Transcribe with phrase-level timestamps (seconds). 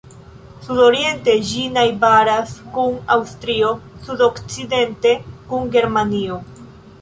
[0.67, 3.69] Sudoriente ĝi najbaras kun Aŭstrio,
[4.07, 5.13] sudokcidente
[5.53, 6.41] kun Germanio.